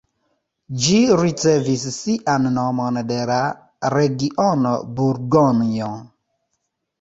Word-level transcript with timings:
Ĝi 0.83 0.95
ricevis 1.19 1.83
sian 1.97 2.47
nomon 2.55 2.97
de 3.11 3.19
la 3.33 3.37
region 3.97 4.67
Burgonjo. 5.01 5.93